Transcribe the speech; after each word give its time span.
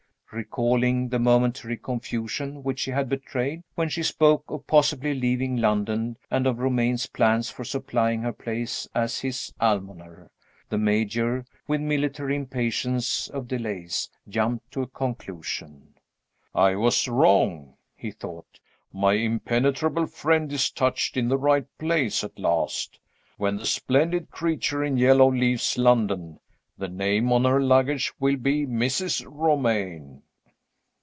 Recalling 0.33 1.09
the 1.09 1.19
momentary 1.19 1.75
confusion 1.75 2.63
which 2.63 2.79
she 2.79 2.91
had 2.91 3.09
betrayed, 3.09 3.63
when 3.75 3.89
she 3.89 4.01
spoke 4.01 4.45
of 4.49 4.65
possibly 4.65 5.13
leaving 5.13 5.57
London, 5.57 6.15
and 6.31 6.47
of 6.47 6.57
Romayne's 6.59 7.05
plans 7.07 7.49
for 7.49 7.65
supplying 7.65 8.21
her 8.21 8.31
place 8.31 8.87
as 8.95 9.19
his 9.19 9.51
almoner, 9.59 10.31
the 10.69 10.77
Major, 10.77 11.45
with 11.67 11.81
military 11.81 12.33
impatience 12.37 13.27
of 13.31 13.49
delays, 13.49 14.09
jumped 14.25 14.71
to 14.71 14.81
a 14.81 14.87
conclusion. 14.87 15.95
"I 16.55 16.75
was 16.75 17.09
wrong," 17.09 17.75
he 17.93 18.11
thought; 18.11 18.61
"my 18.93 19.15
impenetrable 19.15 20.05
friend 20.05 20.49
is 20.53 20.71
touched 20.71 21.17
in 21.17 21.27
the 21.27 21.37
right 21.37 21.67
place 21.77 22.23
at 22.23 22.39
last. 22.39 23.01
When 23.35 23.57
the 23.57 23.65
splendid 23.65 24.29
creature 24.31 24.81
in 24.81 24.95
yellow 24.95 25.29
leaves 25.29 25.77
London, 25.77 26.39
the 26.77 26.87
name 26.87 27.31
on 27.31 27.43
her 27.45 27.61
luggage 27.61 28.11
will 28.19 28.37
be 28.37 28.65
Mrs. 28.65 29.23
Romayne." 29.29 30.23